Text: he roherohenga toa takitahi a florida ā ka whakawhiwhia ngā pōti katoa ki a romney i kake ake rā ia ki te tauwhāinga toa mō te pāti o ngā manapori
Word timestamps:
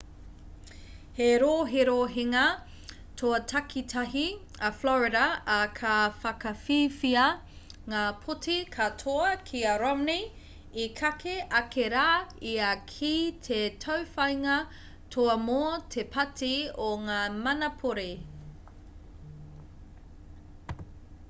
he 1.17 1.25
roherohenga 1.41 2.43
toa 3.19 3.39
takitahi 3.51 4.23
a 4.69 4.69
florida 4.77 5.25
ā 5.55 5.57
ka 5.79 5.97
whakawhiwhia 6.23 7.25
ngā 7.93 7.99
pōti 8.23 8.55
katoa 8.77 9.27
ki 9.49 9.61
a 9.73 9.75
romney 9.83 10.23
i 10.83 10.87
kake 11.01 11.35
ake 11.59 11.85
rā 11.95 12.05
ia 12.53 12.69
ki 12.93 13.13
te 13.49 13.59
tauwhāinga 13.85 14.55
toa 15.17 15.35
mō 15.43 15.59
te 15.97 16.07
pāti 16.17 16.53
o 16.87 16.89
ngā 17.11 17.21
manapori 17.47 18.09